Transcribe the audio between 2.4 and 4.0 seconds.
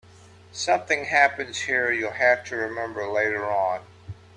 to remember later on.